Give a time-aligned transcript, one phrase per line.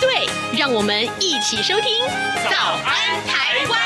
[0.00, 0.28] 对，
[0.58, 2.04] 让我们一起收听
[2.50, 3.80] 《早安台湾》。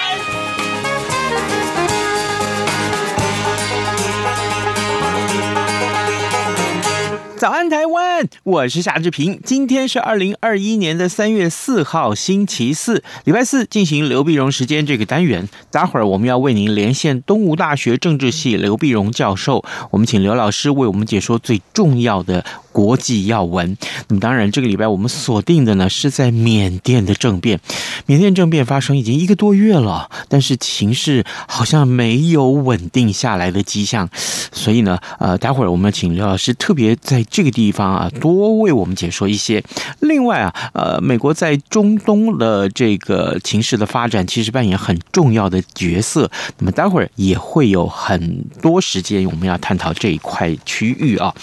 [7.45, 8.27] 早安，台湾！
[8.43, 9.39] 我是夏志平。
[9.45, 15.47] 今天是二零二一年的三月四号，星期四，礼拜四，进行刘碧荣时间这个单元。
[15.71, 23.77] 待会儿我们要为您连线东吴大学政治系刘碧荣教授，我们请刘老师为我们解说最重要的国际要闻。
[24.09, 27.61] 那么，当然，这个礼拜我们锁定的呢是在缅甸的政变。
[28.07, 34.09] 缅甸政变发生已经一个多月了，但是情势好像没有稳定下来的迹象。
[34.51, 37.23] 所以呢，呃，待会儿我们请刘老师特别在。
[37.35, 39.61] 这个地方啊，多为我们解说一些。
[39.99, 46.31] 另外啊，呃，美国在中东的这个情势的发展，其实扮演很重要的角色。
[46.59, 51.35] 那么待会儿也会有很多时间，我们要探讨这一块区域啊。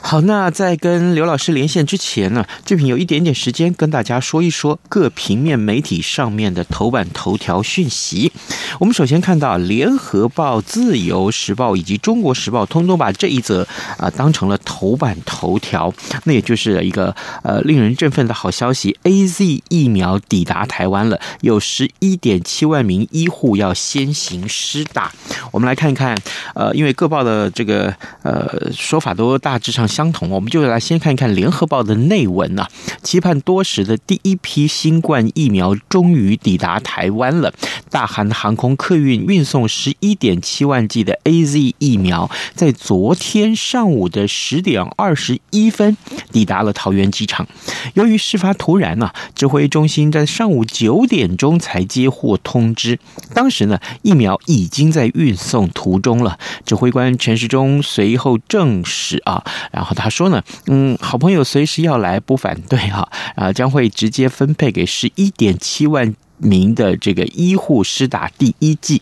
[0.00, 8.30] 好，那在跟刘老师连线之前呢，这边有一点点时间跟大家说一说各平面媒体上面的头版头条讯息。
[8.78, 13.66] 我们首先看到《联合报》、《自由时报》以及《中国时报》通通把这一则
[13.98, 15.92] 啊当成了头版头条，
[16.24, 25.10] 那也就是一个呃令人振奋的好消息：AZ 疫苗抵达台湾了，有十一点七万名医护要先行施打。
[25.50, 26.16] 我们来看一看，
[26.54, 29.86] 呃，因为各报的这个呃说法都大致上。
[29.86, 32.68] 相同，我们就来先看一看《联合报》的内文啊。
[33.02, 37.52] 期盼多时的第一批新冠疫苗终于抵达台湾了。
[37.88, 45.96] 大韩航空客运运送十一点七万剂的 AZ 疫苗，在昨天上午的十点二十一分
[46.32, 47.46] 抵达了桃园机场。
[47.94, 52.98] 由于事发突然啊，指挥中心在上午九点钟才接获通知，
[53.34, 56.38] 当时呢，疫苗已经在运送途中了。
[56.64, 59.96] 指挥官陈时中随后证实啊，然后。
[59.96, 66.14] 他说呢，嗯，好朋友随时要来，不反对哈，啊，将会直接分配给十一点七万。
[66.38, 69.00] 名的这个医护施打第一剂，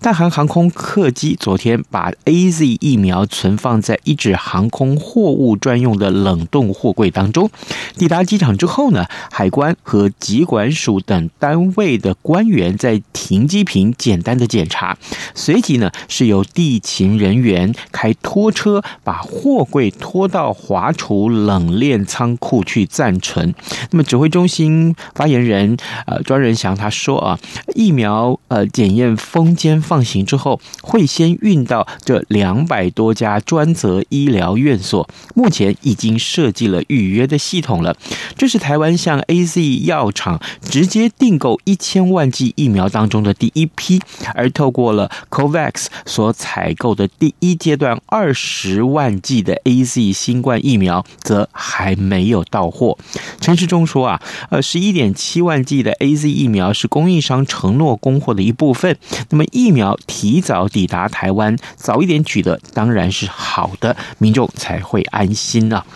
[0.00, 7.50] 大韩航空客机昨天把 AZ 疫苗存放在一纸航空货物专用的冷冻货柜当中。
[7.96, 14.96] 抵达机场之后呢，海关和疾管署等单位的官员在停机坪简单的检查，
[15.34, 23.54] 随即呢是由地勤人员开拖车把货柜拖到华储冷链仓库去暂存。
[23.90, 25.76] 那么指挥中心发言人
[26.06, 26.69] 呃庄人祥。
[26.74, 27.38] 他说啊，
[27.74, 37.96] 疫苗呃检验封缄放行之后，会先运到这两百多家专责医疗院所，目前已经设计了预约的系统了。
[38.36, 44.00] 这是台湾向 AZ 药厂直接订购一千万剂疫苗当中的第一批，
[44.34, 52.96] 而透过了 COVAX 所采购的第一阶段二十万剂的 AZ 新冠疫苗，则还没有到货。
[53.40, 56.59] 陈时中说啊，呃，十一点七万剂的 AZ 疫苗。
[56.60, 58.98] 苗是供应商承诺供货的一部分。
[59.30, 65.86] 那么疫苗提早抵达台湾，早一点取得当然是好的，民众才会安心呢、啊。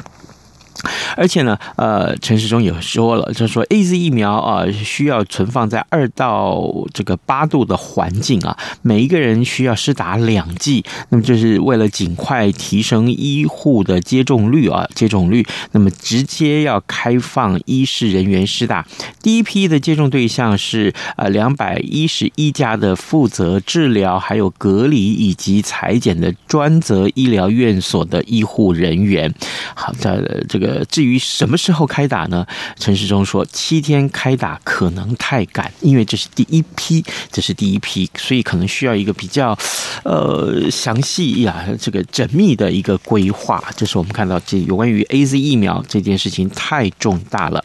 [1.16, 18.86] 而且呢，呃，陈时中也说了，就说 AZ 疫苗啊，需要存放在二到这个八度的环境啊，每一个人需要施打两剂，那么就是为了尽快提升医护的接种率啊，接种率，那么直接要开放医事人员施打。
[19.22, 29.32] 第一批的接种对象是呃两百一十一家的负责治疗、还有隔离以及裁剪的专责医疗院所的医护人员。
[29.74, 30.82] 好的，这个。
[30.94, 32.46] 至于什么时候开打呢？
[32.78, 39.58] 陈时中说七天开打可能太赶，因为这是第一批，这是第一批，所以可能需要一个比较
[40.04, 43.60] 呃详细呀，这个缜密的一个规划。
[43.76, 47.64] 这是我们看到这有关于 AZ 疫苗这件事情太重大了。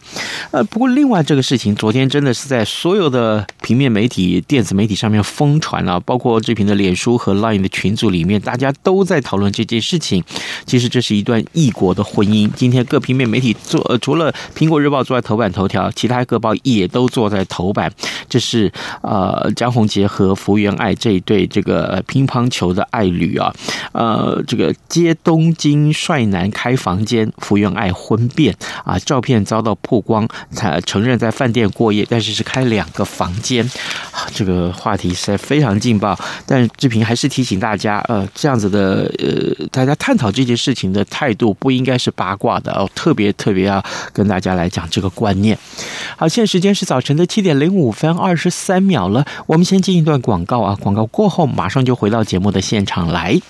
[0.49, 10.23] 呃，不过另外这个事情昨天真的是在所有的平面媒体、电子媒体上面疯传了，包括这平的脸书和 Line 的群组里面，大家都在讨论这件事情。
[10.65, 11.93] 其实这是一段异国。
[11.99, 12.49] 的婚姻。
[12.55, 17.91] 今天各平面媒体做，呃，除了苹果日报坐在头版头条，其他各报也都坐在头版。
[18.29, 18.71] 这是
[19.01, 23.53] 呃江宏杰和福原爱这一对这个乒乓球的爱侣啊，
[23.91, 28.55] 呃，这个接东京帅男开房间，福原爱婚变
[28.85, 33.69] 啊，照片遭到曝光，才承认在饭店过夜，但是是开两个房间。
[34.33, 43.83] 这个话题实在非常劲爆，但志平还是提醒大家，呃，这样子的，呃，大家探讨这件事情的态度不应该是八卦的哦，特特别特别要
[44.13, 45.57] 跟大家来讲这个观念。
[46.15, 53.41] 好，现在时间是早晨的七点零五分二十三秒了，我们先进一段广告啊，广告过后马上就回到节目的现场来。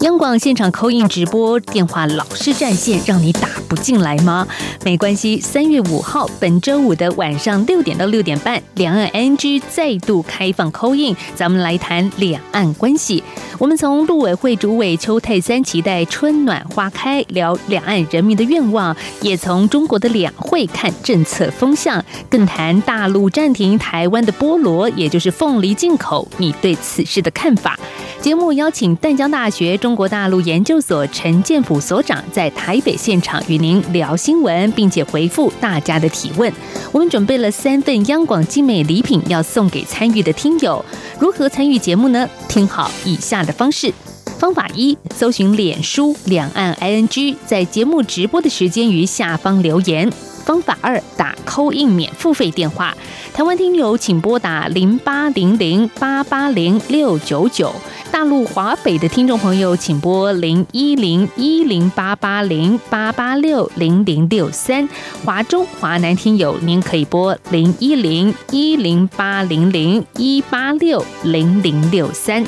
[0.00, 4.46] 央广现场 call in 直播电话老是占线，让你打不进来吗？
[4.84, 13.22] 没关系，三月五号本周五的晚上六点到六点半，两岸 NG 再度开放 call in，咱们来谈两岸关系。
[13.58, 27.78] 我们从陆委会主委邱泰三期待春暖花开，聊两岸人民的愿望；也从中国的两会看政策风向，更谈大陆暂停台湾的菠萝，也就是凤梨进口，你对此事的看法。
[28.20, 36.52] 节目邀请淡江大学学中国大陆研究所陈建甫所长在台北现场与您聊新闻，并且回复大家的提问。
[36.92, 40.84] 我们准备了三份央广精美礼品要送给参与的听友，
[41.18, 42.28] 如何参与节目呢？
[42.50, 43.90] 听好以下的方式：
[44.38, 50.06] 方法一，搜寻脸书两岸 ING，在节目直播的时间于下方留言；
[50.46, 52.96] 方法二，打 call in 免付费电话，
[53.34, 57.74] 台湾听友请拨打零八零零八八零六九九。
[58.12, 64.86] 大陆华北的听众朋友，请拨零一零一零八八零八八六零零六三；
[65.24, 72.44] 华中华南听友，您可以拨零一零一零八零零一八六零零六三。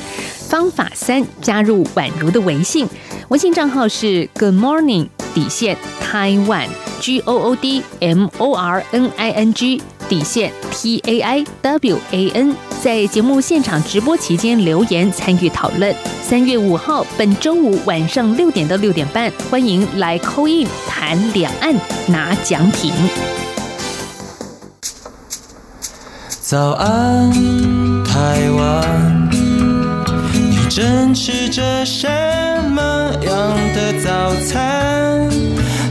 [0.48, 2.88] 方法三，加入宛如的微信，
[3.28, 5.76] 微信账号是 Good Morning 底线
[6.10, 6.68] Taiwan
[7.00, 11.44] G O O D M O R N I N G 底线 T A I
[11.60, 12.56] W A N。
[12.80, 15.94] 在节目现场直播期间留言参与讨论。
[16.22, 21.74] 三月五号，本周五晚上六点到六点半，欢迎来 call in 谈两岸
[22.06, 22.92] 拿奖品。
[26.40, 27.30] 早安，
[28.04, 29.28] 台湾，
[30.32, 32.08] 你正吃着什
[32.70, 35.28] 么样的早餐？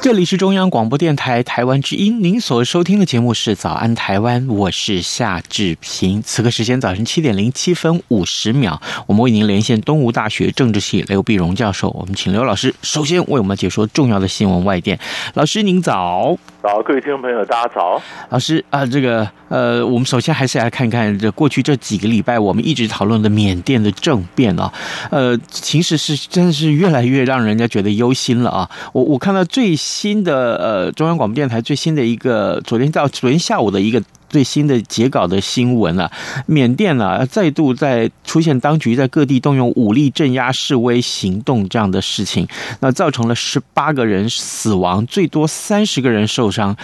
[0.00, 6.22] 这里是中央广播电台台湾之音，您所收听的节目是《早安台湾》，我是夏志平。
[6.22, 11.90] 此刻时间早晨七点零七分五十秒，我们为您连线东吴大学政治系刘碧荣教授。
[11.90, 14.98] 我们请刘老师首先为我们解说重要的新闻外电。
[15.34, 18.00] 老师您早，早，各位听众朋友大家早。
[18.28, 24.72] 老师啊，这个呃，我们首先还是来看看这过去这几个礼拜我们一直讨论的缅甸的政变啊，
[25.10, 28.70] 呃，形势是真的是越来越让人家觉得忧心了啊。
[28.92, 29.76] 我我看到最。
[29.88, 36.10] 新的呃，中央广播电台最新的一个，昨天到昨天下午的一个最新的截稿的新闻啊，
[36.46, 42.46] 缅甸啊再度在出现当局在各地动用武力镇压示威行动这样的事情，
[42.80, 46.76] 那造成了十八个人死亡，最多三十个人受伤。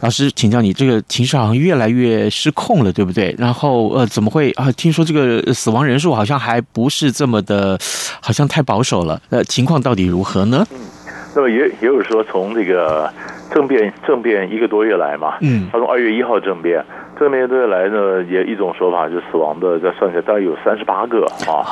[0.00, 3.34] 老师，请教你，这个情势好像越来越失控了，对不对？
[3.38, 4.72] 然后呃，怎么会啊？
[4.72, 7.78] 听说这个死亡人数好像还不是这么的，
[8.20, 9.20] 好像太保守了。
[9.28, 10.66] 呃，情况到底如何呢？
[11.36, 13.08] 那么也也有说，从这个
[13.52, 16.82] 政变政变一个多月来嘛，嗯，他从二月一号政变，
[17.20, 21.62] 政变一个多月来呢，也一种说法，就死亡的再算起来大概有三十八个啊，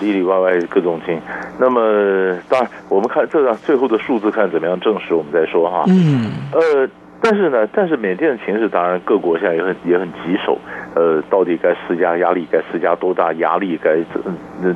[0.00, 1.20] 里里外外各种情。
[1.58, 5.84] 那么当然，我们看这个最后的数字看怎么样证实，我们再说哈。
[5.88, 6.88] 嗯，呃。
[7.20, 10.56] 但是呢，但是缅甸的情势当然各国现在也很也很棘手，
[10.94, 14.22] 呃，到底该施加压力，该施加多大压力，该怎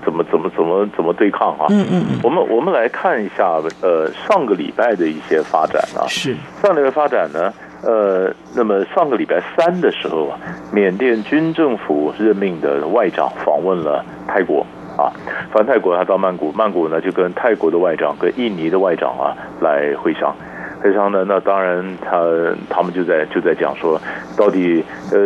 [0.05, 1.67] 怎么怎么怎么怎么对抗啊？
[1.71, 2.05] 嗯嗯。
[2.23, 6.03] 我们我们来看一下，呃，上个礼拜的一些发展啊。
[6.09, 6.35] 是。
[6.61, 7.53] 上个礼拜发展呢，
[7.85, 10.39] 呃，那么上个礼拜三的时候啊，
[10.73, 14.67] 缅甸军政府任命的外长访问了泰国
[14.99, 15.15] 啊，
[15.53, 20.35] 访泰国他到曼谷，曼谷呢就跟泰国的外长跟印尼的外长啊来会商。
[20.83, 22.19] 赔偿呢，那当然他
[22.69, 24.01] 他们就在就在讲说，
[24.37, 25.19] 到底呃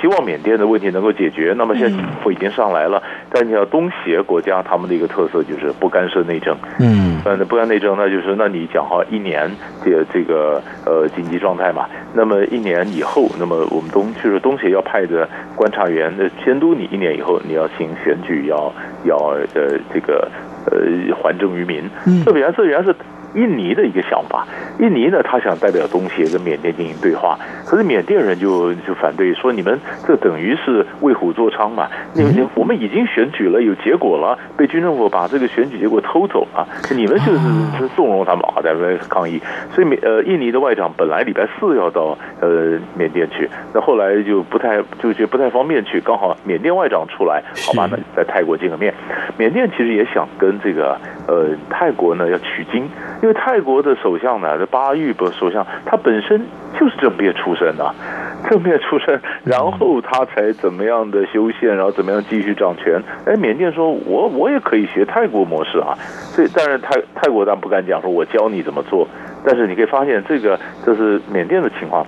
[0.00, 1.52] 希望缅甸的问题能够解决。
[1.58, 6.56] 那么现在政府已经上来了，嗯、但你要东协国家他们的一个特色就是不干涉内政。
[6.78, 9.50] 嗯，呃不干内政，那就是那你讲好一年
[9.84, 18.72] 这这个呃紧急状态嘛，那么一年以后，那么我们东就是东协要派的观察员的监督你一年以后你要行选举，要
[19.04, 19.16] 要
[19.54, 20.30] 呃这个
[20.70, 21.82] 呃还政于民。
[22.06, 22.94] 嗯，这原这原是。
[23.34, 24.46] 印尼的一个想法，
[24.78, 31.88] 印尼呢，他想代表东协跟缅甸进行对话，可是缅甸人就就反对说，你们这等于是为虎作伥嘛？
[32.14, 37.38] 你们我们已经选举了，有结果了，被军政府把这个选举结果偷走了，你们就是
[37.78, 39.40] 是纵容他们啊，在那抗议。
[39.72, 48.92] 所以缅呃印尼的外长本来礼拜四要到呃缅甸去，那后来就不太就觉得不太方便去，刚好缅甸外长出来，好吧，那在泰国见个面。
[49.38, 52.88] 缅甸其实也想跟这个呃泰国呢要取经。
[53.22, 56.44] 因为泰国的首相呢，这巴育不首相，他本身
[56.78, 57.94] 就是政变出身的，
[58.50, 63.00] 政变出身，然后他才怎么样的修宪，然后怎么样继续掌权。
[63.24, 65.94] 哎，缅甸说我我也可以学泰国模式啊，
[66.34, 69.06] 所以当然泰泰国当然不敢讲说我教你怎么做，
[69.46, 72.04] 但是你可以发现这个这是缅甸的情况。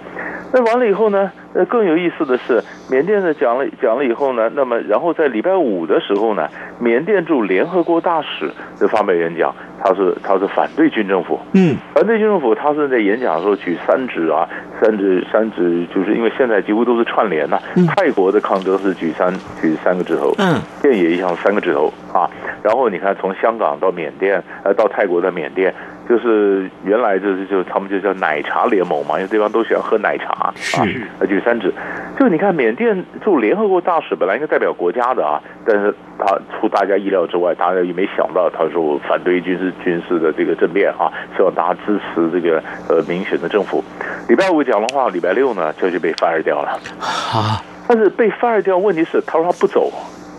[0.57, 14.49] 那完了以后呢，呃，更有意思的是，缅甸的讲了讲了以后呢，那么然后在礼拜五的时候呢，缅甸驻联合国大使的发表演讲，他是他是反对军政府，嗯，反对军政府，他是在演讲的时候举三指啊，
[14.81, 17.63] 三指三指，就是因为现在几乎都是串联呐、啊，
[17.97, 22.31] 泰国的抗争是举三举三个指头，嗯，这也一样三个指头啊，
[22.63, 25.75] 然后你看从香港到缅甸，呃，到泰国的缅甸。
[26.09, 30.81] 就是原来就是就他们就叫奶茶联盟嘛，因为对方都喜欢喝奶茶是
[31.19, 31.73] 啊，举三指。
[32.19, 36.27] 就你看缅甸驻联合国大使本来应该代表国家的啊，但是他
[36.61, 43.83] 出大家意料之外，大家也没想到，他说反对军事军事的这个政变啊，希望大家支持这个呃民选的政府。
[44.29, 49.91] 礼拜五讲的话，礼拜六呢就是被 fire 掉了啊，但是被 fire 掉，问题是他说他不走。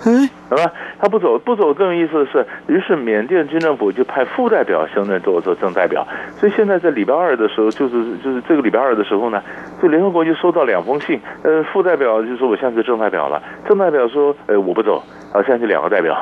[0.06, 9.42] 嗯，好吧，他不走，不走更有意思的是，于是缅甸军政府就派副代表升任做做正代表，所以现在在礼拜二的时候，就是就是这个礼拜二的时候呢，
[9.82, 15.02] 就联合国就收到两封信，呃，副代表就说我现在是正代表了，正代表说，呃，我不走，
[15.34, 16.14] 啊，现在就两个代表，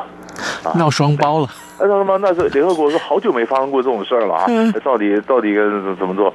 [0.63, 1.48] 啊，闹双包了，
[1.80, 2.18] 那什么？
[2.20, 4.48] 那是联合国说好久没发生过这种事儿了啊，
[4.84, 5.62] 到底到底该
[6.00, 6.34] 怎么做？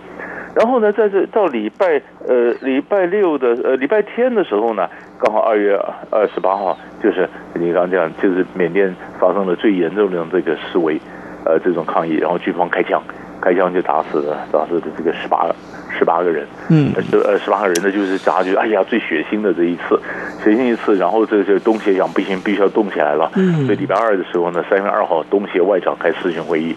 [0.55, 4.89] 然后呢，在这到礼拜呃礼拜六的呃礼拜天的时候呢，
[5.21, 5.79] 刚好二月
[6.11, 10.99] 二十八号，就是你刚刚讲，就是缅甸发生了最严重的这个示威，
[11.45, 13.01] 呃这种抗议，然后军方开枪，
[13.41, 15.47] 开枪就打死了打死了这个十八
[15.91, 20.01] 十八个人，嗯，这呃十八个人呢就是大家就哎呀最血腥的这一次，
[20.43, 26.75] 血腥一次，然后这个东协讲不行，必须要动起来了，嗯，所以礼拜二的时候呢，三月二号东协外长开视讯会议。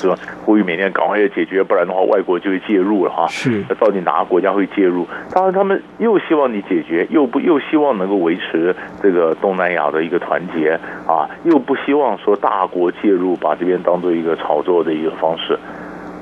[0.00, 0.16] 是吧？
[0.44, 3.26] 呼吁缅甸赶快要解决，不然的话，外国就会介入了哈。
[3.28, 5.06] 是，到底哪个国家会介入？
[5.32, 15.58] 当然，他们又希望你解决，又不又希望能够维持这个东南亚的一个团结啊，又不希望说大国介入，把这边当做一个炒作的一个方式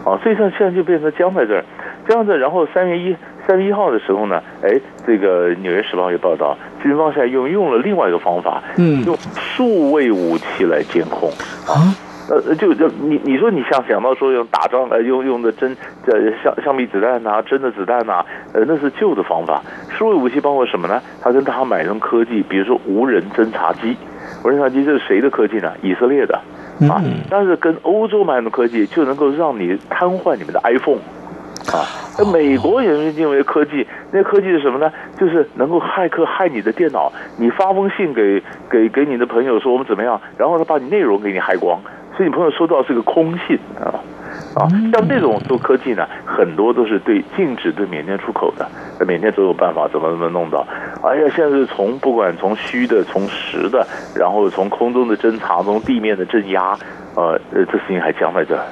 [0.05, 0.19] 啊。
[0.23, 1.65] 所以说，现在就变成僵在这儿，
[2.09, 2.37] 僵在。
[2.37, 3.15] 然后三月一
[3.47, 11.29] 三月一号的时候呢，哎，这个《纽约时报》也报道，军方现在用用了另外一个方法，嗯，用数位武器来监控
[11.67, 11.95] 啊。
[12.29, 19.63] 呃，就就你你说你想想到说用打仗呃用用的真呃橡橡皮子弹呐、啊，真的子弹呐、啊，呃那是旧的方法。
[19.91, 21.01] 数位武器包括什么呢？
[21.23, 23.97] 他跟他买上科技，比如说无人侦察机，
[24.45, 25.73] 无人侦察机这是谁的科技呢？
[25.83, 26.35] 以色列的
[26.91, 30.99] 啊，但是跟欧洲买的科技就能够让你瘫痪你们的 iPhone
[31.73, 31.87] 啊。
[32.19, 34.91] 那美国也是因为科技，那科技是什么呢？
[35.19, 41.81] 就是能够骇客害你的电脑，你发封信给给给你的朋友说我们怎么样，然后他把你内容给你害光。
[42.17, 43.93] 所以你朋友收到是个空信啊
[44.55, 48.67] 啊，像这种做科技呢，很多都是对禁止对缅甸出口的，
[49.07, 50.67] 缅甸总有办法怎么怎么弄到。
[51.03, 56.79] 哎呀，现在是从不管从虚的、从实的，然后从空中的侦查、从地面的镇压，
[57.15, 58.65] 呃呃，这事情还僵在这儿。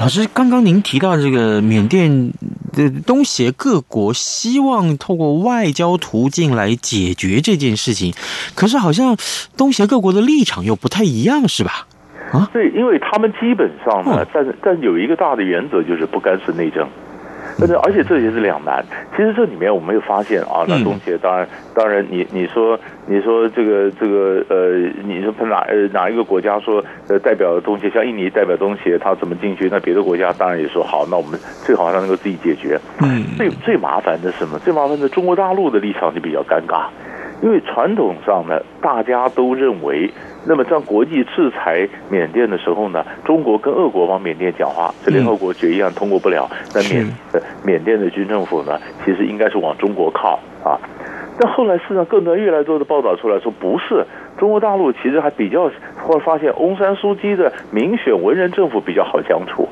[0.00, 2.32] 老师，刚刚您提到这个缅甸
[2.72, 8.14] 的东协各国希望透过外交途径来解决这件事情，
[8.54, 9.16] 可是好像
[9.56, 11.86] 东协各国的立场又不太一样，是吧？
[12.32, 16.88] 啊，对，因为他们基本上呢，但是但是有一个大的原则就是不干涉内政，
[17.58, 18.84] 但是而且这也是两难。
[19.14, 24.72] 其实这里面我们有发现啊，那东协当然当然你你说你说这个这个呃，
[25.04, 29.68] 你说哪呃哪一个国家说呃代表东协，像印尼代表东协，他怎么进去？
[29.70, 32.80] 那别的国家当然也说好，那我们最好让能够自己解决。
[33.02, 34.58] 嗯，最最麻烦的是什么？
[34.58, 36.86] 最麻烦的中国大陆的立场就比较尴尬。
[37.42, 40.10] 因为传统上呢，大家都认为
[40.46, 47.06] 那么在国际制裁缅甸的时候呢，中国跟俄国往缅甸讲话，这联合国决议案通过不了，那缅
[47.64, 50.78] 缅甸的军政府呢，其实应该是往中国靠啊。
[51.40, 54.04] 但后来事实上更多越来越多的报道出来说，不是
[54.38, 59.68] 中国大陆其实还比较或者发现翁山书记的民选文人政府比较好相处。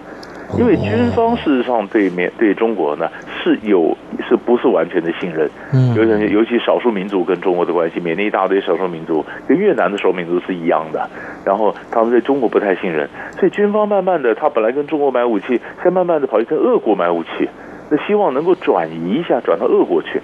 [0.59, 3.09] 因为军方事实上对面对中国呢
[3.43, 3.97] 是有
[4.29, 5.49] 是不是完全的信任？
[5.73, 11.09] 嗯，尤其尤其少数民族跟中国的关系，缅甸一大堆少数民族跟越南的少数民族是一样的，
[11.45, 17.49] 然后他们对中国不太信任，所以军方慢慢的，他本来跟中国买武器，现在慢慢的跑去跟俄国买武器，
[17.91, 20.21] 那希望能够转移一下，转到俄国去，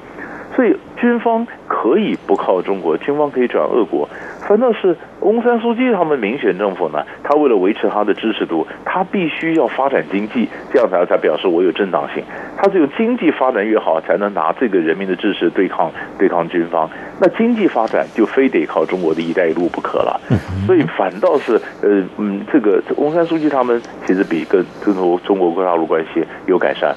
[0.54, 4.09] 所以军方可以不靠中国，军方可以转俄国。
[4.47, 12.23] 反倒是翁山书记他们民选政府呢，他为了维持他的支持度，他必须要发展经济，这样才才表示我有正当性。
[12.57, 16.88] 他只有经济发展越好，才能拿这个人民的支持对抗对抗军方。
[17.21, 20.21] 那经济发展就非得靠中国的一带一路不可了。
[20.67, 26.95] 所以反倒是呃嗯，这个翁山书记他们其实比跟中国中国大陆关系有改善。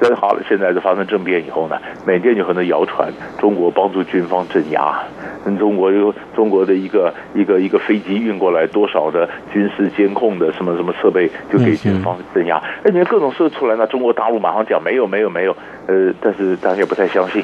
[0.00, 1.76] 所以好了，现在是发生政变以后呢，
[2.06, 4.98] 缅甸有很多谣传，中国帮助军方镇压，
[5.44, 12.58] 跟中国有中国的一个一个一个飞机运过来多少的军事监控的什么什么设备，就给军方镇压。
[12.84, 15.56] 哎，你看各种事出来，那中国大陆马上讲没有没有没有，
[15.86, 17.42] 呃，但是大家也不太相信，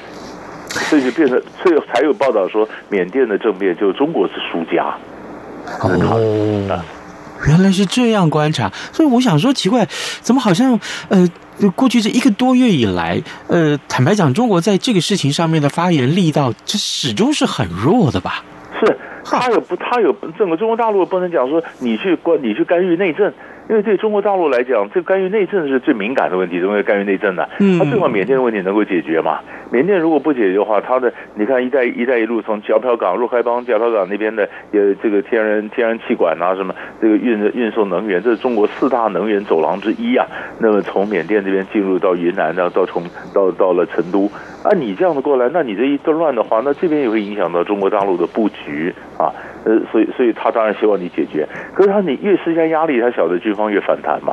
[0.69, 4.95] 所以就变成，所以才有报道说缅甸的政变就中国是输家。
[5.81, 6.85] 哦，
[7.49, 9.87] 原来是这样观察，所以我想说奇怪，
[10.21, 11.27] 怎么好像呃。
[11.59, 18.45] 就过去这一个多月以来，呃，坦白讲，中国在这个事情上面的发言力道，这始终是很弱的吧？
[18.79, 23.33] 是，他有不，他有整个中国大陆不能讲说你去关，你去干预内政。
[23.69, 27.45] 因为对中国大陆来讲，这个干预内政是最敏感的问题，因为干预内政呢，
[27.79, 29.41] 他最好缅甸的问题能够解决嘛。
[29.73, 40.25] 缅甸如果不解决的话，他的你看一带一带一路从皎漂港、若开邦、皎漂港那边的呃这个天然天然气管啊，什么这个运运送能源，这是中国四大能源走廊之一啊。
[40.61, 43.03] 那么从缅甸这边进入到云南，然后到从
[43.35, 44.31] 到到了成都，
[44.63, 49.35] 按你这样的过来，那你这一顿乱的话，那这边也会影响到中国大陆的布局啊。
[49.67, 54.33] 呃，所以所以他当然希望你解决，可是他你越施加压力，他晓得军方越反弹嘛，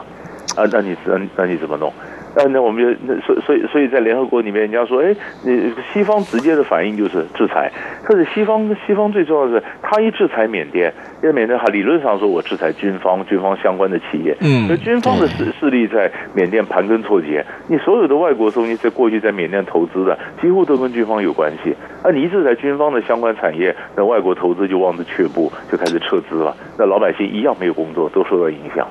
[0.56, 1.92] 啊，那你那那你怎么弄？
[2.36, 7.72] 那那我们就那所所以所以在联合国里面，人家说，哎，你西方直接的反应就是制裁。
[8.04, 17.46] 可是西方西方最重要的是，他一制裁缅甸，因为缅甸他理论上说我制裁军方军方相关的企业，嗯，所以军方的势势力在缅甸盘根错节。
[17.68, 21.76] 你所有的外国东西在过去在缅甸投资的，几乎都跟军方有关系。
[22.02, 26.56] 啊，你一制裁军方的相关产业，那外国投资就望之却步，就开始撤资了。
[26.78, 28.88] 那老百姓一样没有工作，都受到影响。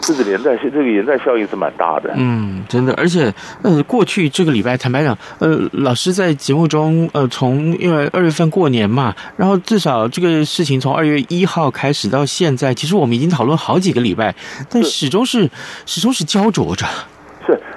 [0.00, 2.12] 这个连带这个连带效应是蛮大的。
[2.16, 3.32] 嗯，真的，而且
[3.62, 14.34] 呃，过去这个礼拜，坦白讲，呃，老师在节目中，呃，从因为二月份过年嘛，然后至少这个事情从二月一号开始到现在，其实我们已经讨论好几个礼拜，
[14.68, 15.50] 但始终，是
[15.86, 16.86] 始终是焦灼着。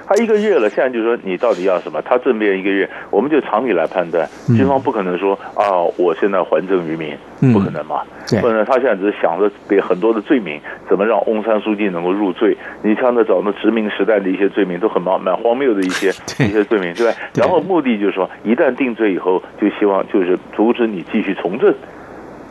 [0.04, 2.00] 是他一个月了，现在就说你到底要什么？
[2.02, 7.16] 他政变一个月，我们就常理来判断，军方不可能说啊，我现在还政于民，
[7.52, 8.02] 不可能嘛。
[8.40, 12.56] 不能，他现在只是想着给很多的罪名，怎么让翁山书记能够入罪？
[12.82, 16.08] 你像那找那殖民时代的一些罪名，都很蛮蛮荒谬的一些
[16.44, 17.12] 一些罪名，对吧？
[17.34, 21.74] 然后目的就是说，一旦定罪以后，就希望就是阻止你继续从政。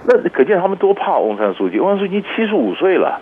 [0.05, 3.19] 那可见他们多怕翁山书记，翁山书记七十五岁了。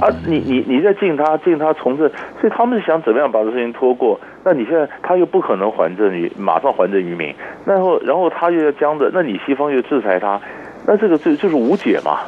[0.00, 2.08] 啊，你你你在禁他禁他从政，
[2.40, 4.20] 所以他们是想怎么样把这事情拖过？
[4.44, 10.40] 那你现在他又不可能还政于马上还政于民，然后然后他又要僵着，那你西方又制裁他，
[10.86, 12.20] 那这个就就是无解嘛？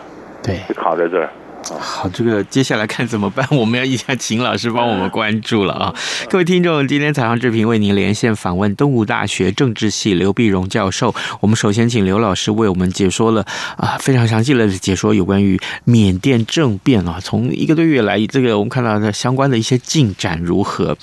[0.43, 1.29] 对，就卡在这儿。
[1.75, 3.47] 好，这个接下来看怎么办？
[3.51, 5.95] 我们要一下请老师帮我们关注了啊！
[6.31, 11.15] 各位听众，今天早上这频为您连线访问东吴大学政治系刘碧荣教授。
[11.41, 13.45] 我们首先请刘老师为我们解说了
[13.77, 20.97] 啊，非常详细的解说有关于缅甸政变啊，从一个多月来，这个我们看到的相关的一些进展如何？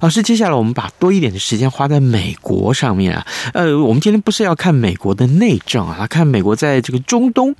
[0.00, 3.26] 老师，接下来我们把多一点的时间花在美国上面啊。
[3.54, 7.54] 呃，我们今天不是要看美国的内政啊，看美国在这个中东，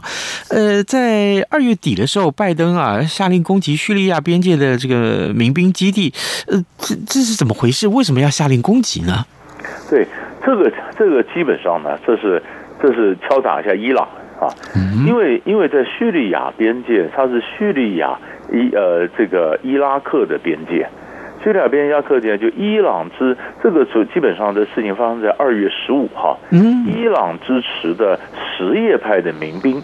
[0.49, 2.36] 呃，在二月底的时候。
[2.37, 6.13] 拜登啊，下令攻击叙利亚边界的这个民兵基地，
[6.47, 7.89] 呃，这这是怎么回事？
[7.89, 9.25] 为什么要下令攻击呢？
[9.89, 10.07] 对，
[10.45, 12.43] 这个这个基本上呢，这是
[12.83, 14.07] 这是敲打一下伊朗
[14.39, 18.19] 啊，嗯、因为因为在叙利亚边界，它是叙利亚
[18.53, 20.87] 伊呃这个伊拉克的边界，
[21.43, 28.21] 叙利亚边伊拉克边就伊朗之这个就基本上的事情发生在二月十五号，嗯，伊朗支持的
[28.59, 29.83] 什叶派的民兵。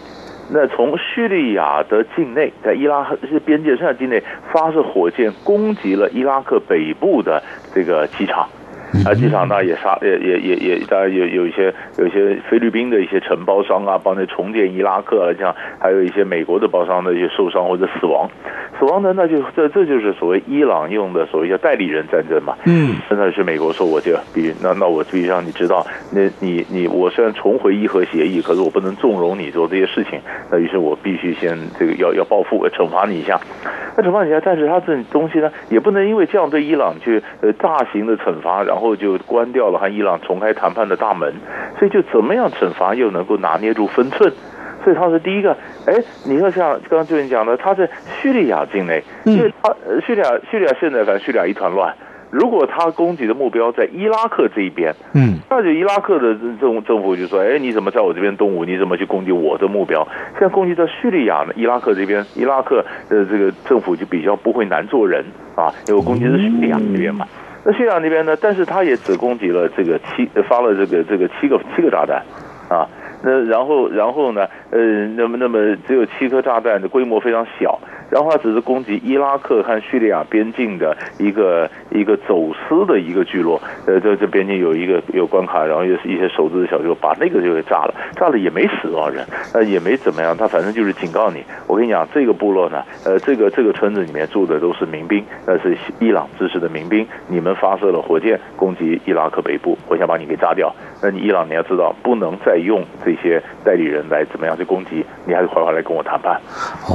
[0.51, 7.41] 那从叙利亚的境内，在伊拉克这些边界上境内发射火箭攻击了伊拉克北部的
[7.73, 8.47] 这个机场，
[9.05, 18.29] 啊，机场那也杀也也也也，当然有有一些有一些菲律宾的一些承包商啊，帮着重建伊拉克啊，这样还有一些美国的包商的一些受伤或者死亡，
[18.79, 22.55] 死亡的那就这这就是所谓伊朗用的所谓叫代理人战争嘛。
[22.65, 30.19] 嗯，真的是美国说我就必须那那我必须让你知道，那你你我虽然重回伊核协议，可是我不能纵容你做这些事情，
[30.51, 33.39] 那于是我必须先这个要要报复，惩罚你一下。
[33.95, 41.33] 那惩罚你一下，但是他这东西呢，也不能因为这样对伊朗去呃大型的惩罚，然后就关掉了和伊朗重开谈判的大门。
[41.77, 44.31] 所以就怎么样惩罚又能够拿捏住分寸？
[44.83, 45.55] 所以他是第一个。
[45.85, 45.93] 哎，
[46.25, 47.89] 你要像刚刚就你讲的，他在
[48.21, 49.73] 叙利亚境内，因为他
[50.05, 51.93] 叙利亚叙利亚现在反正叙利亚一团乱。
[52.29, 58.65] 如果他攻击的目标在伊拉克这一边，嗯，那就伊拉克的政政府就说：“哎，你怎么在我这边动武？
[58.65, 61.53] 你怎么去攻击我的目标？”现在攻击在叙利亚呢？
[61.55, 65.23] 伊拉克这边，伊拉克的这个政府就比较不会难做人
[65.55, 67.27] 啊，因为我攻击是叙利亚这边嘛。
[67.65, 68.35] 那叙利亚那边呢？
[68.41, 72.21] 但是他也只攻击了这个七，发了这个这个七个七个炸弹
[72.69, 72.87] 啊。
[73.23, 74.45] 那然后然后呢？
[74.69, 77.79] 呃，那么那么只有七颗炸弹的规模非常小。
[78.13, 100.71] 然后他只是攻击伊拉克和叙利亚边境的一个一个走私的一个聚落，呃，这这边境有一个有关卡，然后又是一些手指的小聚，把那个就给炸了，炸了也没死多少人，呃，也没怎么样，他反正就是警告你，我跟你讲，这个部落呢，呃，这个这个村子里面住的都是民兵，那是伊朗支持的民兵，你们发射了火箭攻击伊拉克北部，我想把你给炸掉，
[101.01, 106.39] 那你伊朗你要知道，不能再用这些代理人来怎么样去攻击，你还是回来跟我谈判，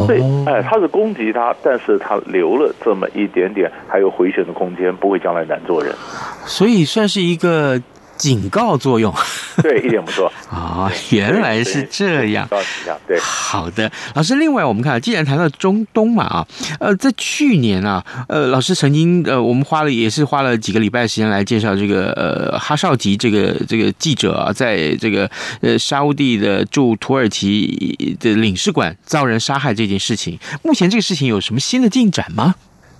[0.06, 1.07] 所以，哎，他是攻。
[1.08, 5.94] 攻击他，但是他留了这么一点点，还有回旋的空间，不会将来难做人，
[6.44, 7.80] 所以算是一个。
[8.18, 9.14] 警告作用，
[9.62, 12.46] 对，一点不错啊、 哦，原来是这样。
[13.06, 14.34] 对，好的，老师。
[14.34, 16.46] 另外，我们看，既然谈到中东嘛，啊，
[16.80, 32.54] 呃，在去年啊，呃，老师曾经呃，我们花了也是花了几个礼拜时间来介绍这个呃哈绍吉这个这个记者啊，在这个呃沙乌地的驻土耳其的领事馆遭人杀害这件事情，目前这个事情有什么新的进展吗？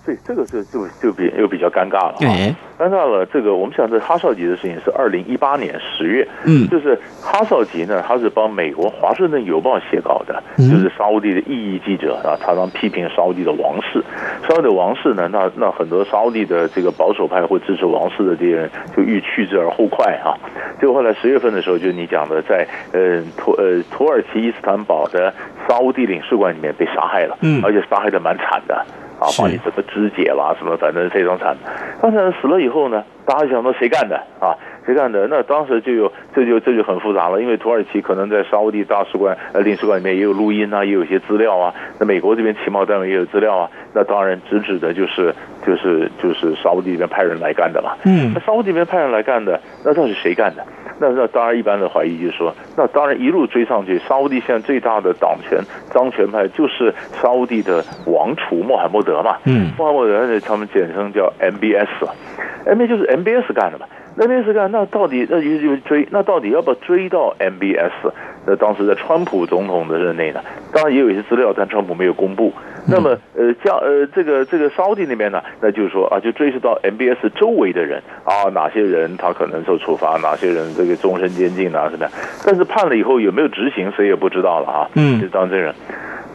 [0.09, 2.33] 对，这个就就就比又比较尴尬了啊！
[2.79, 14.03] 尴尬了，这个我们想这哈少吉的事情是二零一八年十月，嗯，就是哈少吉呢，他是帮美国《华盛顿邮报》写稿的，就是沙乌地的异议记者啊，常常批评沙乌地的王室。
[14.49, 20.33] 沙乌地王室呢，那那很多沙乌地的这个保守派或支持王室的这些人就欲去之而后快啊！
[20.81, 25.35] 结果后来十月份的时候，就你讲的，在呃土呃土耳其伊斯坦堡的
[25.69, 28.87] 沙乌地领事馆里面被杀害了，嗯，而且杀害的蛮惨的。
[29.19, 31.57] 啊，把你什么肢解啦，什么反正非常惨。
[32.01, 34.55] 当时死了以后呢，大家想到谁干的啊？
[34.87, 35.27] 谁干的？
[35.29, 41.75] 那当时就有这就这就很复杂了，因为土耳其可能在沙乌地大使馆呃领事馆里面也有录音啊，也有一些资料啊。
[41.99, 43.71] 那美国这边情报单位也有资料啊。
[43.93, 45.35] 那当然直指的就是
[45.67, 47.99] 就是就是沙乌地里面派人来干的了。
[48.05, 50.65] 嗯，那沙乌地里面派人来干的，那到底谁干的？
[51.01, 55.61] 那那当然，一般的怀疑就是说，那当然一路追上去，沙乌地现在最大的党权
[55.93, 59.37] 当权派就是沙乌地的王储穆罕默德嘛。
[59.45, 63.87] 嗯，穆罕默德，他们简称叫 MBS，MBS 就是 MBS 干的嘛。
[64.17, 68.11] MBS 干，那到底那就就追，那到底要不要追到 MBS？
[68.47, 70.41] 那当时在川普总统的任内呢，
[70.73, 72.53] 当然也有一些资料，但川普没有公布。
[72.91, 82.11] 那么，呃，叫呃，这个这个沙乌地那边呢，那就是说啊，就追溯到 MBS 周围的人啊，哪些人他可能受处罚，哪些人这个终身监禁啊什么的。
[82.47, 84.89] 但是判了以后有没有执行，谁也不知道了啊。
[84.95, 85.75] 嗯，就当这人。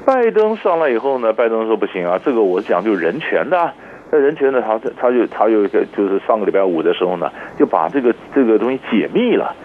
[0.05, 3.71] 拜登上来以后呢，拜登说不行啊，这个我讲究人权的，
[4.11, 9.55] 那人权呢，他他就他有一个就是上个礼拜五的时候呢，就把这个这个东西解密了。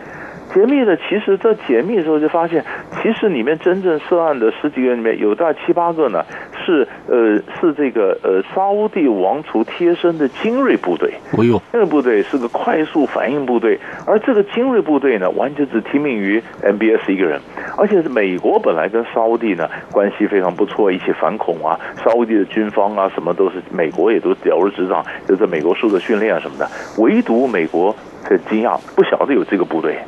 [0.54, 2.64] 解密的，其实，在解密的时候就发现，
[3.02, 6.24] 其实里面真正涉案的十几个人里面有大概七八个呢，
[6.64, 11.12] 是呃是这个呃沙乌地王储贴身的精锐部队。
[11.36, 17.40] 哎呦，这个部队是个快速反应部队，而这个精锐部队呢，完全只听命于 MBS 一个人，
[17.76, 26.66] 而且是美国本来跟沙乌地呢关系非常不错，一起反恐啊，沙乌地的军方啊什么都是美国也都了如指掌，就在美国受的训练啊什么的，
[26.98, 29.98] 唯独美国很惊讶，不晓得有这个部队。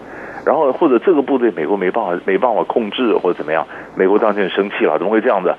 [0.44, 5.54] 然后或者这个部队美国没办法没办法控制或者怎么样，美国当然就生气了，怎么会这样子？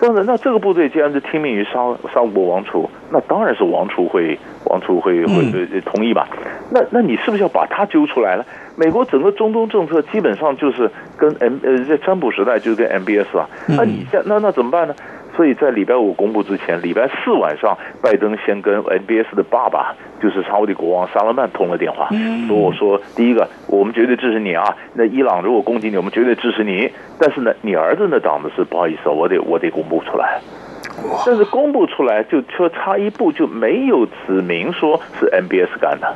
[0.00, 1.72] 这样子，那这个部队既然是听命于沙
[2.12, 5.44] 沙乌国王储，那当然是王储会王储会会
[5.84, 6.26] 同意吧？
[6.72, 8.44] 那那你是不是要把他揪出来了？
[8.76, 14.94] 美国整个中东政策基本上就是跟 M 呃在川普时代就是跟 MBS 啊，那你现那那怎么办呢？
[15.36, 22.08] 所以在礼拜五公布之前，礼拜四晚上，拜登先跟 NBS 的爸爸，就是沙乌地国王萨勒曼通了电话，
[22.46, 24.76] 说我说第一个，我们绝对支持你啊。
[24.94, 26.90] 那伊朗如果攻击你，我们绝对支持你。
[27.18, 30.40] 但是呢，你儿子那档子是不好意思，我得我得公布出来。
[31.26, 36.14] 但是公布出来就说差一步就没有指明说是 NBS 干的。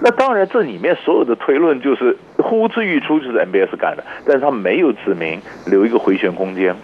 [0.00, 6.74] 那当然，这里面所有的推论就是呼之欲出，就是 NBS 干的，但是他没有指明留一个回旋空间。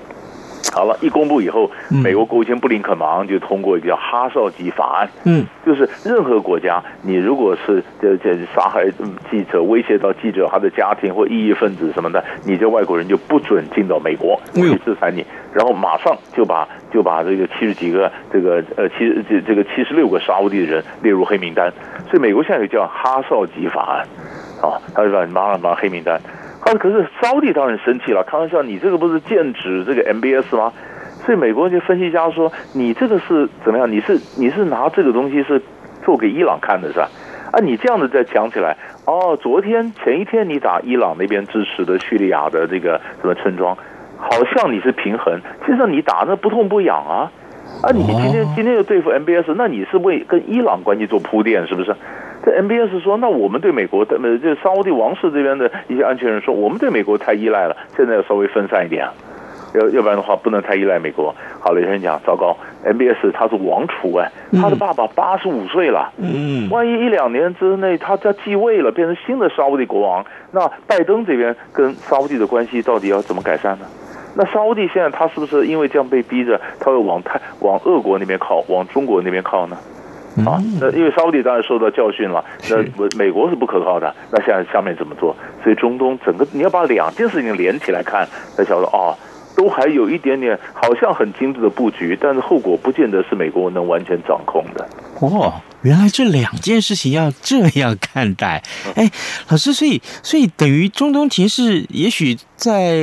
[0.73, 1.71] 好了，一公布以后，
[2.03, 5.09] 美国国务卿布林肯马上就通过一个叫哈少级法案。
[5.25, 8.91] 嗯，就是任何国家，你如果是这这杀害
[9.31, 15.25] 记者、威胁到记者他的家庭或异议分子什么的，你这外国人就不准进到美国，去制裁你。
[15.53, 21.71] 然后马上就把就把这个七十几个这个呃七这这个七十六个沙乌地的人列入黑名单。
[22.09, 24.09] 所以美国现在有叫哈少级法案，
[24.63, 26.19] 啊，他就把你马上把黑名单。
[26.65, 30.73] 啊，可是沙乌地当然生气了，开玩笑，你这个不是剑指这个 MBS 吗？
[31.25, 33.91] 所以美国就分析家说，你这个是怎么样？
[33.91, 35.61] 你是你是拿这个东西是
[36.05, 37.09] 做给伊朗看的是吧？
[37.53, 43.77] 啊，你这样子再讲起来，哦，昨天前一天你打伊朗那边支持的叙利亚的这个什么村庄，
[44.17, 47.31] 好像你是平衡，其实你打那不痛不痒啊。
[47.83, 51.95] 啊，你今天今天又对付 MBS，那你是为跟伊朗关系做铺垫是不是？
[52.45, 59.13] 这 MBS 说，那我们对美国的呃，这沙乌地王室这边的一些安全人说，我们对美国太依赖了，现在要稍微分散一点啊，
[59.75, 61.33] 要要不然的话不能太依赖美国。
[61.61, 64.29] 好了，有人讲，糟糕，MBS 他是王储哎，
[64.61, 73.87] 他的爸爸八十五岁了，嗯，万一一两年之内他他继位了，变成新的沙乌地国王，那拜登这边跟沙乌地的关系到底要怎么改善呢？
[74.35, 79.77] 那沙乌地现在他是不是因为这样被逼着，他会往太往俄国那边靠，往中国那边靠呢？
[80.47, 82.77] 啊，那因为沙乌地当然受到教训了，那
[83.19, 84.15] 美国是不可靠的。
[84.31, 85.37] 那现在下面怎么做？
[85.63, 89.15] 所以中东整个你要把两件事情连起来看，才晓得哦，
[89.55, 94.89] 都还有一点点好像很精致的布局，但是后果不见得是美国能完全掌控的。
[95.21, 98.63] 哦，原来这两件事情要这样看待。
[98.97, 99.11] 哎，
[99.51, 102.97] 老师，所以所以等于中东情势，也许在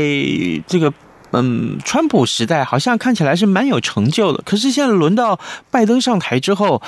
[0.66, 0.92] 这个。
[1.32, 5.40] 嗯，川普时代好像看起来是蛮有成就的，可是现在轮到
[5.72, 6.82] 拜登上台之后，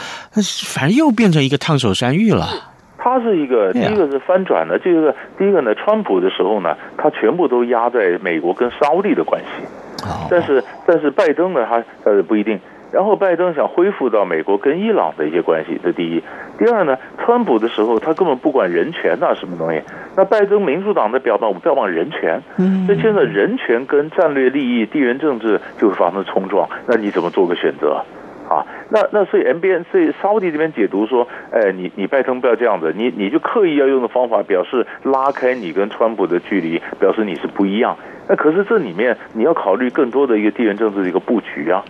[0.66, 2.48] 反而又变成一个烫手山芋了。
[2.98, 9.48] 他是一个，第一个是翻转的，这个第一个呢，川普的时候呢，他全部都压在美国跟沙乌地的关系，
[10.30, 12.60] 但是但是拜登呢，他呃不一定。
[12.92, 16.22] 然后拜登想恢复到美国跟伊朗的一些关系，这第一。
[16.58, 19.82] 第二呢，川普的时候他根本不管人权呐、啊、什么东西。
[20.16, 28.04] 那拜登民主党的标榜我们标榜人权，嗯那现在人权跟战略利益、地缘政治就会发生冲撞，那你怎么做个选择
[28.50, 28.66] 啊？
[28.90, 37.98] 那那所以 M B N 所以沙乌地这边解读说，哎，你你拜登不要这样子，你你就刻意要用的方法表示拉开你跟川普的距离，表示你是不一样。
[38.28, 41.84] 那可是这里面你要考虑更多的一个地缘政治的一个布局啊。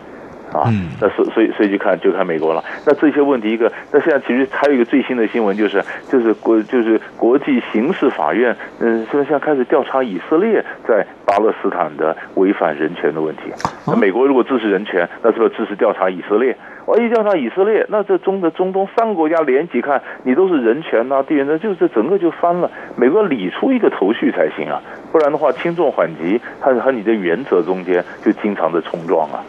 [0.53, 2.63] 啊，那所所以所以就看就看美国了。
[2.85, 13.43] 那这些问题一个，那现在其实还有一个最新的新闻，就是就是国就是国际刑事法院，嗯，现在开始调查以色列在巴勒斯坦的违反人权的问题。
[13.87, 16.55] 那美国如果支持人权，那是不是支持调查以色列？
[16.87, 22.69] 万一调查以色列，那这中的中东三个国家连起看，你都是人权呐、啊，地缘的，就是整个就翻了。
[22.97, 29.39] 美国理出一个头绪才行啊，不然的话轻重缓急它和你的原则中间就经常的冲撞啊。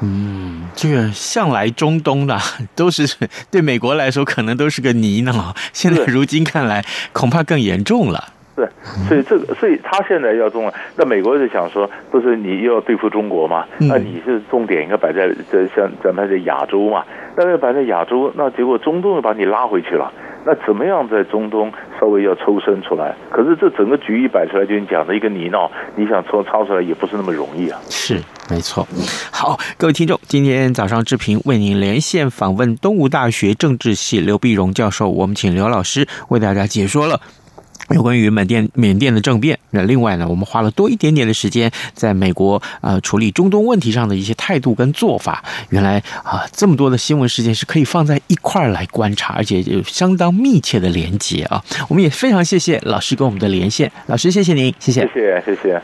[0.00, 2.40] 嗯，这个向来中东的
[2.74, 3.08] 都是
[3.50, 8.32] 对美国来说可能都是个泥淖，现在如今看来恐怕更严重了。
[8.60, 8.68] 对，
[9.08, 13.64] 所以这个，所以他现在要中了，那美国就想说，不是你又要对付中国嘛？
[13.78, 17.02] 那你是重点应该摆在这像咱们在亚洲嘛？
[17.36, 20.12] 那要摆在亚洲，那结果中东又把你拉回去了。
[20.42, 21.70] 那怎么样在中东
[22.00, 23.14] 稍微要抽身出来？
[23.30, 27.78] 可是这整个局一摆出来，就你讲的一个泥淖，你想抽抄出来也不是那么容易啊。
[27.90, 28.18] 是，
[28.50, 28.86] 没错。
[29.30, 37.20] 好，各位听众，今天早上志平为您连线访问东吴大学政治系刘碧荣教授，我们请刘老师为大家解说了。
[37.94, 51.62] 有关于缅甸缅甸的政变，那另外呢，我们花了多一点点的时间，在美国呃处理中东问题上的一些态度跟做法，原来啊这么多的新闻事件是可以放在一块儿来观察，而且有相当密切的连接啊。
[51.88, 55.82] 我们也非常谢谢老师跟我们的连线，老师谢谢您，谢谢，谢谢，谢谢。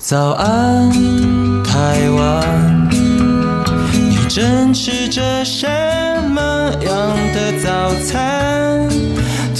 [0.00, 0.88] 早安，
[1.64, 2.88] 台湾，
[3.92, 5.66] 你正吃着什
[6.30, 6.40] 么
[6.84, 8.88] 样的早餐？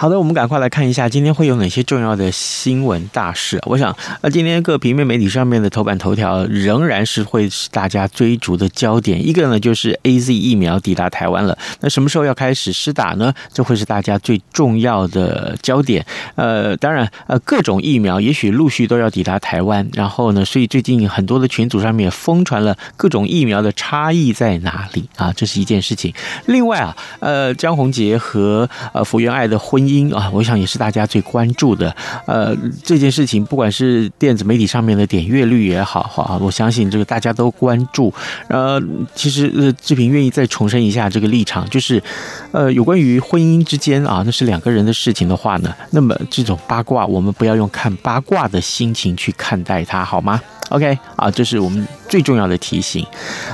[0.00, 3.58] 好的，我们赶快来看一下今天会有哪些重要的新闻大事。
[3.66, 9.26] 我想，呃，今天各平面媒体上面的头版头条仍然是会是大家追逐的焦点。
[9.26, 13.34] 一个呢，就是 AZ 疫苗抵达台湾了，那什么时候要开始施打呢？
[13.52, 16.06] 这会是大家最重要的焦点。
[16.36, 25.32] 呃，当然，呃，各种疫苗也许陆续都要抵达台湾，然后呢，所以最近很多的群组上面疯传了各种疫苗的差异在哪里啊？
[25.32, 26.14] 这是一件事情。
[26.46, 31.94] 另外啊，呃，张宏杰和呃福原爱的婚姻音啊，我想也是大家最关注的。
[32.26, 38.12] 呃，这件事情不管是电子媒体上面的点阅率也好，哈，我相信这个大家都关注。
[38.48, 38.80] 呃，
[39.14, 42.02] 其实呃志平愿意再重申一下这个立场，就是
[42.52, 53.06] 呃有关于婚姻之间啊，那是两个人的事情的话呢，那么这种八卦我们不要用看八卦的心情去看待它，好吗？OK 啊，这是我们最重要的提醒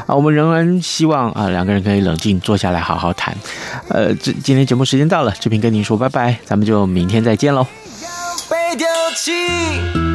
[0.06, 0.14] 啊！
[0.14, 3.36] 我们仍然希望啊，两个人可以冷静坐下来好好谈。
[3.88, 7.66] 呃，这今天节目时间到了，志平跟您说拜拜，咱们就明天再见喽。
[8.02, 8.08] 要
[8.48, 8.86] 被丢
[9.16, 10.13] 弃